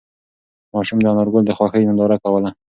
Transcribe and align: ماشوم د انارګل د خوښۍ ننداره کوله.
ماشوم 0.75 0.97
د 1.01 1.05
انارګل 1.13 1.43
د 1.45 1.51
خوښۍ 1.57 1.81
ننداره 1.85 2.17
کوله. 2.23 2.49